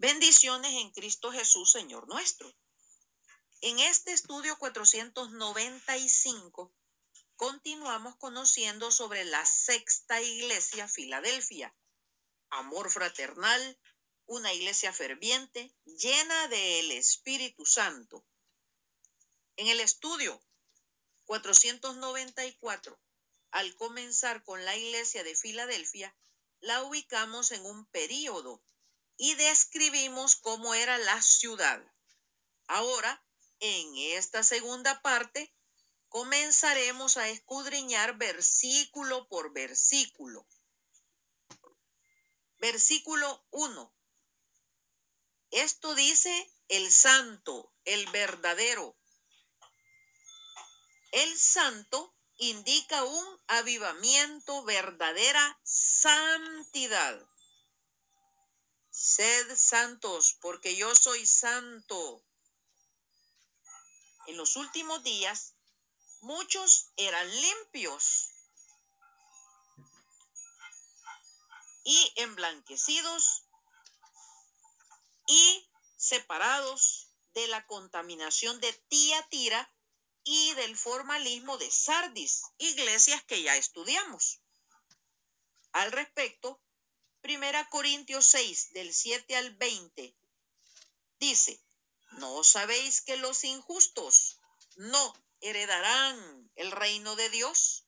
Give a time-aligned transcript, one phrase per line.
[0.00, 2.50] Bendiciones en Cristo Jesús, Señor nuestro.
[3.60, 6.72] En este estudio 495
[7.36, 11.76] continuamos conociendo sobre la sexta iglesia Filadelfia.
[12.48, 13.78] Amor fraternal,
[14.24, 18.24] una iglesia ferviente, llena del Espíritu Santo.
[19.56, 20.42] En el estudio
[21.26, 22.98] 494,
[23.50, 26.16] al comenzar con la iglesia de Filadelfia,
[26.60, 28.62] la ubicamos en un período
[29.22, 31.78] y describimos cómo era la ciudad.
[32.68, 33.22] Ahora,
[33.58, 35.54] en esta segunda parte,
[36.08, 40.46] comenzaremos a escudriñar versículo por versículo.
[42.60, 43.94] Versículo 1.
[45.50, 48.96] Esto dice el santo, el verdadero.
[51.12, 57.29] El santo indica un avivamiento, verdadera santidad.
[58.90, 62.24] Sed santos, porque yo soy santo.
[64.26, 65.54] En los últimos días,
[66.20, 68.30] muchos eran limpios
[71.84, 73.44] y emblanquecidos
[75.26, 79.72] y separados de la contaminación de Tiatira
[80.24, 84.40] y del formalismo de Sardis, iglesias que ya estudiamos.
[85.72, 86.60] Al respecto,
[87.20, 90.16] Primera Corintios 6, del 7 al 20,
[91.18, 91.62] dice,
[92.12, 94.40] ¿no sabéis que los injustos
[94.76, 97.84] no heredarán el reino de Dios?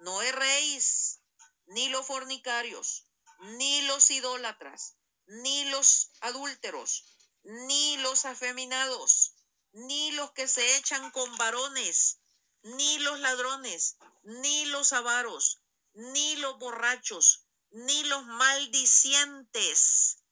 [0.00, 1.20] No erréis,
[1.66, 3.06] ni los fornicarios,
[3.40, 4.96] ni los idólatras,
[5.26, 7.04] ni los adúlteros,
[7.42, 9.34] ni los afeminados,
[9.72, 12.20] ni los que se echan con varones,
[12.62, 15.62] ni los ladrones, ni los avaros,
[15.94, 17.43] ni los borrachos,
[17.74, 20.22] ni los maldicientes,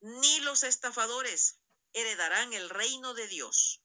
[0.00, 1.58] ni los estafadores
[1.92, 3.82] heredarán el reino de Dios.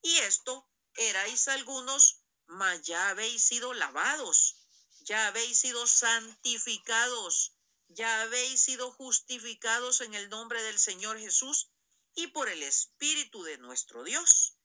[0.00, 4.56] Y esto erais algunos, mas ya habéis sido lavados,
[5.00, 7.58] ya habéis sido santificados,
[7.88, 11.72] ya habéis sido justificados en el nombre del Señor Jesús
[12.14, 14.56] y por el Espíritu de nuestro Dios.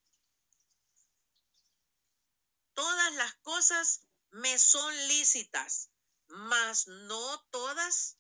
[2.74, 5.90] Todas las cosas me son lícitas,
[6.30, 8.18] mas no todas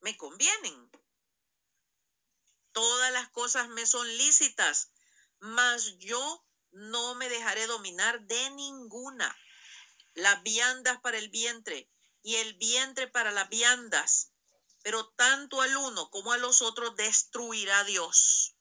[0.00, 0.90] me convienen.
[2.72, 4.90] Todas las cosas me son lícitas,
[5.40, 9.36] mas yo no me dejaré dominar de ninguna.
[10.14, 11.90] Las viandas para el vientre
[12.22, 14.32] y el vientre para las viandas,
[14.82, 18.56] pero tanto al uno como a los otros destruirá Dios.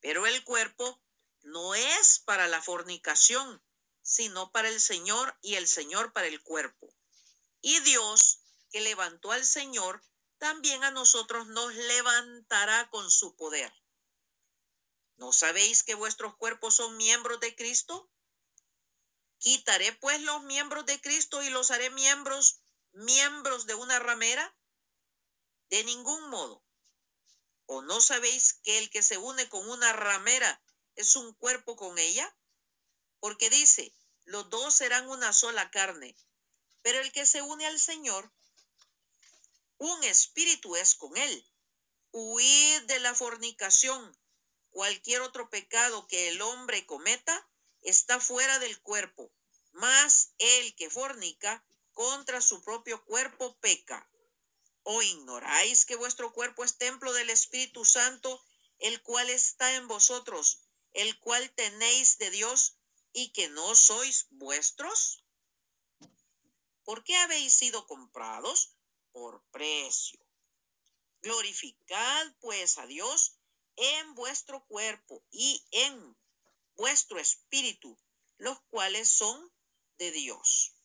[0.00, 1.02] Pero el cuerpo
[1.42, 3.62] no es para la fornicación,
[4.02, 6.88] sino para el Señor y el Señor para el cuerpo.
[7.68, 10.00] Y Dios, que levantó al Señor,
[10.38, 13.74] también a nosotros nos levantará con su poder.
[15.16, 18.08] ¿No sabéis que vuestros cuerpos son miembros de Cristo?
[19.38, 22.62] Quitaré pues los miembros de Cristo y los haré miembros,
[22.92, 24.56] miembros de una ramera?
[25.68, 26.64] De ningún modo.
[27.64, 30.62] ¿O no sabéis que el que se une con una ramera
[30.94, 32.32] es un cuerpo con ella?
[33.18, 36.16] Porque dice, los dos serán una sola carne.
[36.86, 38.32] Pero el que se une al Señor,
[39.78, 41.52] un espíritu es con él.
[42.12, 44.16] Huid de la fornicación.
[44.70, 47.50] Cualquier otro pecado que el hombre cometa
[47.82, 49.32] está fuera del cuerpo,
[49.72, 54.08] mas el que fornica contra su propio cuerpo peca.
[54.84, 58.40] ¿O ignoráis que vuestro cuerpo es templo del Espíritu Santo,
[58.78, 60.60] el cual está en vosotros,
[60.92, 62.76] el cual tenéis de Dios
[63.12, 65.25] y que no sois vuestros?
[66.86, 68.76] ¿Por qué habéis sido comprados?
[69.10, 70.20] Por precio.
[71.20, 73.40] Glorificad pues a Dios
[73.74, 76.16] en vuestro cuerpo y en
[76.76, 77.98] vuestro espíritu,
[78.38, 79.52] los cuales son
[79.98, 80.76] de Dios.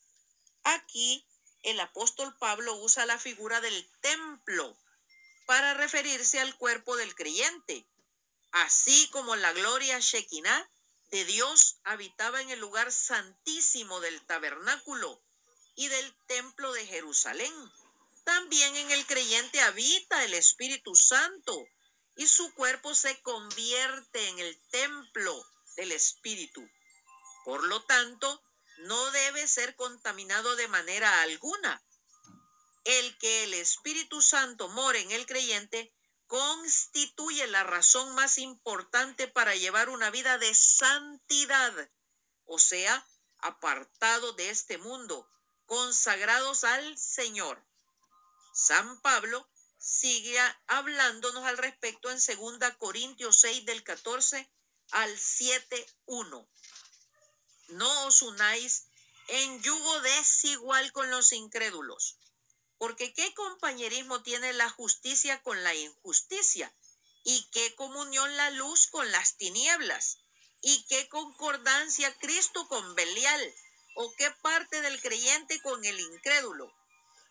[0.64, 1.24] Aquí
[1.62, 4.76] el apóstol Pablo usa la figura del templo
[5.46, 7.88] para referirse al cuerpo del creyente,
[8.52, 10.72] así como la gloria Shekinah
[11.12, 15.22] de Dios habitaba en el lugar santísimo del tabernáculo
[15.82, 17.52] y del templo de Jerusalén.
[18.24, 21.58] También en el creyente habita el Espíritu Santo
[22.16, 25.44] y su cuerpo se convierte en el templo
[25.78, 26.64] del Espíritu.
[27.46, 28.44] Por lo tanto,
[28.78, 31.84] no debe ser contaminado de manera alguna.
[32.84, 35.92] El que el Espíritu Santo more en el creyente
[36.28, 41.74] constituye la razón más importante para llevar una vida de santidad,
[42.46, 43.04] o sea,
[43.40, 45.28] apartado de este mundo,
[45.72, 47.66] consagrados al Señor.
[48.53, 50.38] San Pablo sigue
[50.68, 54.52] hablándonos al respecto en 2 Corintios 6 del 14
[54.91, 56.50] al 7.1.
[57.70, 58.88] No os unáis
[59.29, 62.18] en yugo desigual con los incrédulos,
[62.78, 66.76] porque ¿qué compañerismo tiene la justicia con la injusticia?
[67.23, 70.18] ¿Y qué comunión la luz con las tinieblas?
[70.59, 73.56] ¿Y qué concordancia Cristo con Belial?
[73.93, 76.73] ¿O qué parte del creyente con el incrédulo?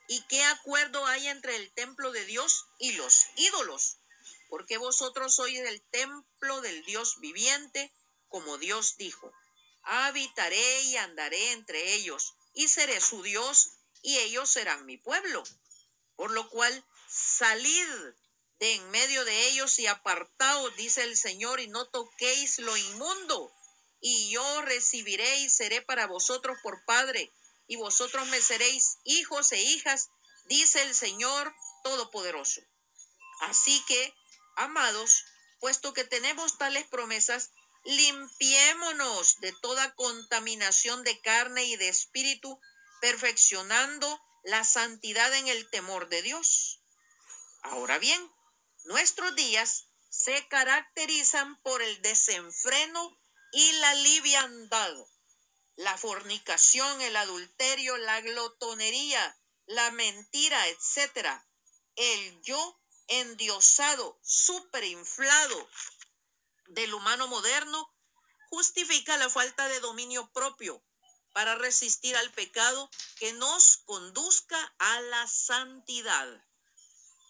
[0.08, 3.98] ¿Y qué acuerdo hay entre el templo de Dios y los ídolos?
[4.48, 7.94] Porque vosotros sois el templo del Dios viviente,
[8.28, 9.32] como Dios dijo.
[9.82, 13.72] Habitaré y andaré entre ellos, y seré su Dios,
[14.02, 15.42] y ellos serán mi pueblo.
[16.16, 17.88] Por lo cual, salid
[18.58, 23.50] de en medio de ellos y apartaos, dice el Señor, y no toquéis lo inmundo,
[24.00, 27.32] y yo recibiré y seré para vosotros por Padre,
[27.66, 30.10] y vosotros me seréis hijos e hijas,
[30.46, 31.54] dice el Señor
[31.84, 32.60] Todopoderoso.
[33.40, 34.14] Así que,
[34.56, 35.24] amados,
[35.60, 37.50] puesto que tenemos tales promesas,
[37.84, 42.60] limpiémonos de toda contaminación de carne y de espíritu,
[43.00, 46.82] perfeccionando la santidad en el temor de Dios.
[47.62, 48.30] Ahora bien,
[48.84, 53.19] Nuestros días se caracterizan por el desenfreno
[53.52, 54.94] y la liviandad,
[55.76, 61.28] la fornicación, el adulterio, la glotonería, la mentira, etc.
[61.96, 65.68] El yo endiosado, superinflado
[66.68, 67.92] del humano moderno
[68.50, 70.82] justifica la falta de dominio propio
[71.32, 76.44] para resistir al pecado que nos conduzca a la santidad.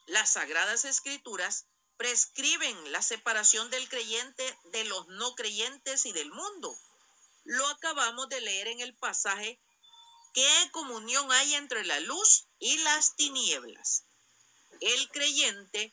[0.07, 1.67] Las sagradas escrituras
[2.01, 6.75] prescriben la separación del creyente de los no creyentes y del mundo.
[7.45, 9.61] Lo acabamos de leer en el pasaje
[10.33, 14.05] ¿Qué comunión hay entre la luz y las tinieblas?
[14.81, 15.93] El creyente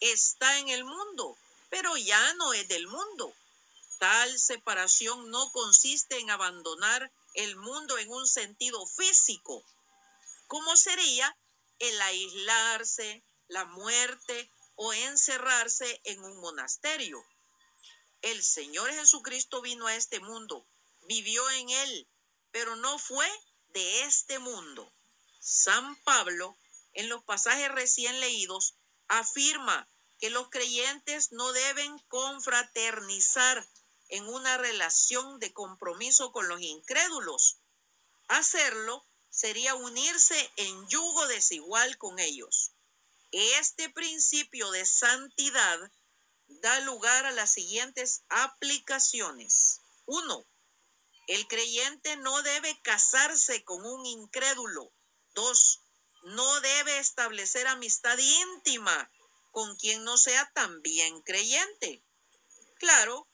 [0.00, 1.38] está en el mundo,
[1.70, 3.32] pero ya no es del mundo.
[4.00, 9.62] Tal separación no consiste en abandonar el mundo en un sentido físico,
[10.48, 11.36] como sería
[11.78, 17.24] el aislarse, la muerte o encerrarse en un monasterio.
[18.22, 20.66] El Señor Jesucristo vino a este mundo,
[21.02, 22.08] vivió en él,
[22.50, 23.28] pero no fue
[23.68, 24.92] de este mundo.
[25.40, 26.56] San Pablo,
[26.92, 28.74] en los pasajes recién leídos,
[29.08, 29.88] afirma
[30.20, 33.66] que los creyentes no deben confraternizar
[34.08, 37.58] en una relación de compromiso con los incrédulos.
[38.28, 42.71] Hacerlo sería unirse en yugo desigual con ellos.
[43.32, 45.80] Este principio de santidad
[46.46, 49.80] da lugar a las siguientes aplicaciones.
[50.04, 50.46] Uno,
[51.28, 54.92] el creyente no debe casarse con un incrédulo.
[55.34, 55.80] Dos,
[56.24, 59.10] no debe establecer amistad íntima
[59.50, 62.04] con quien no sea también creyente.
[62.78, 63.26] Claro,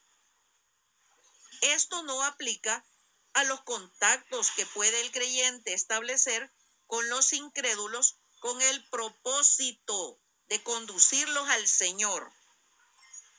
[1.61, 2.87] esto no aplica
[3.33, 6.53] a los contactos que puede el creyente establecer
[6.87, 12.32] con los incrédulos con el propósito de conducirlos al Señor.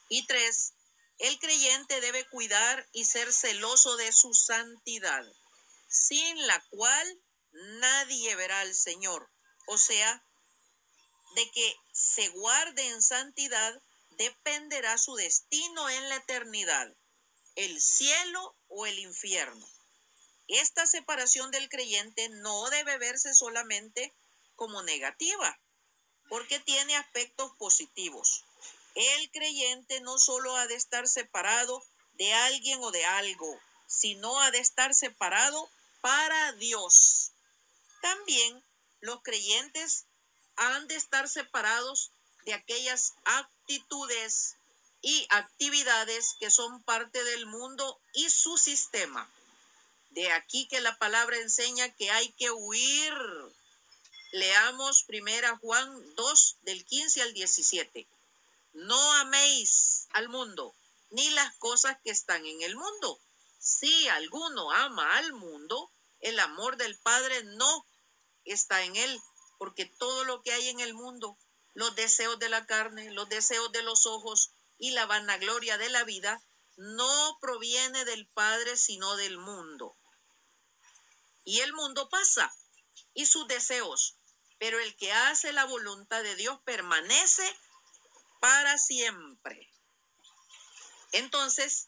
[0.09, 0.73] Y tres,
[1.17, 5.25] el creyente debe cuidar y ser celoso de su santidad,
[5.87, 9.29] sin la cual nadie verá al Señor.
[9.67, 10.23] O sea,
[11.35, 16.93] de que se guarde en santidad dependerá su destino en la eternidad,
[17.55, 19.65] el cielo o el infierno.
[20.47, 24.15] Esta separación del creyente no debe verse solamente
[24.59, 25.57] como negativa,
[26.27, 28.43] porque tiene aspectos positivos.
[28.93, 31.81] El creyente no solo ha de estar separado
[32.15, 35.69] de alguien o de algo, sino ha de estar separado
[36.01, 37.31] para Dios.
[38.01, 38.61] También
[38.99, 40.07] los creyentes
[40.57, 42.11] han de estar separados
[42.43, 44.57] de aquellas actitudes
[45.01, 49.31] y actividades que son parte del mundo y su sistema.
[50.09, 53.13] De aquí que la palabra enseña que hay que huir
[54.31, 58.07] Leamos primera Juan 2 del 15 al 17.
[58.73, 60.75] No améis al mundo,
[61.09, 63.19] ni las cosas que están en el mundo.
[63.57, 67.87] Si alguno ama al mundo, el amor del Padre no
[68.45, 69.19] está en él,
[69.57, 71.35] porque todo lo que hay en el mundo,
[71.73, 76.03] los deseos de la carne, los deseos de los ojos y la vanagloria de la
[76.03, 76.39] vida,
[76.77, 79.97] no proviene del Padre, sino del mundo.
[81.43, 82.53] Y el mundo pasa,
[83.15, 84.18] y sus deseos,
[84.59, 87.57] pero el que hace la voluntad de Dios permanece
[88.41, 89.71] para siempre.
[91.13, 91.87] Entonces,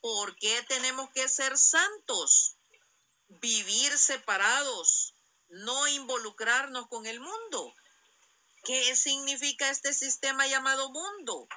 [0.00, 2.56] ¿por qué tenemos que ser santos?
[3.28, 5.14] Vivir separados,
[5.48, 7.74] no involucrarnos con el mundo.
[8.64, 11.48] ¿Qué significa este sistema llamado mundo?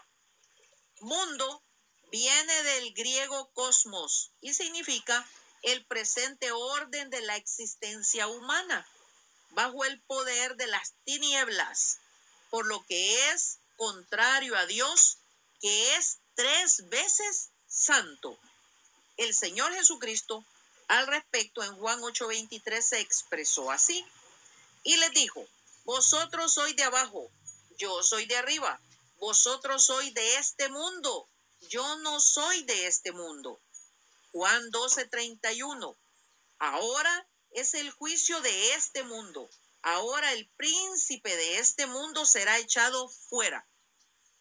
[1.00, 1.64] Mundo
[2.12, 5.26] viene del griego cosmos y significa
[5.62, 8.88] el presente orden de la existencia humana
[9.58, 11.98] bajo el poder de las tinieblas,
[12.52, 15.18] por lo que es contrario a Dios,
[15.60, 18.38] que es tres veces santo.
[19.18, 20.46] El Señor Jesucristo
[20.88, 24.06] al respecto en Juan 8:23 se expresó así
[24.84, 25.44] y les dijo,
[25.86, 27.28] vosotros sois de abajo,
[27.80, 28.80] yo soy de arriba.
[29.18, 31.28] Vosotros sois de este mundo,
[31.62, 33.60] yo no soy de este mundo.
[34.34, 35.98] Juan 12:31.
[36.60, 39.50] Ahora es el juicio de este mundo.
[39.82, 43.66] Ahora el príncipe de este mundo será echado fuera.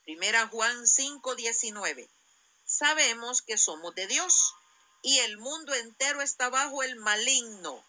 [0.05, 2.11] Primera Juan 5:19.
[2.67, 4.53] Sabemos que somos de Dios
[5.01, 7.83] y el mundo entero está bajo el maligno.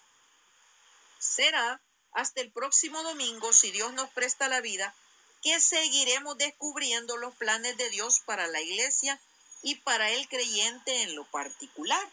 [1.19, 1.81] Será
[2.13, 4.95] hasta el próximo domingo, si Dios nos presta la vida,
[5.43, 9.19] que seguiremos descubriendo los planes de Dios para la iglesia
[9.61, 12.07] y para el creyente en lo particular.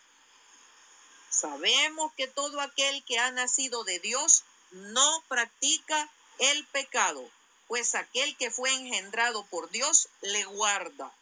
[1.41, 7.29] Sabemos que todo aquel que ha nacido de Dios no practica el pecado,
[7.67, 11.13] pues aquel que fue engendrado por Dios le guarda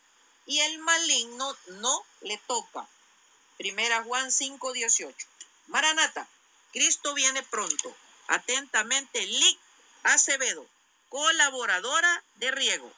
[0.46, 2.86] y el maligno no le toca.
[3.56, 5.26] Primera Juan 5, 18.
[5.68, 6.28] Maranata,
[6.72, 7.94] Cristo viene pronto.
[8.28, 9.58] Atentamente, Lic
[10.02, 10.66] Acevedo,
[11.08, 12.92] colaboradora de Riego.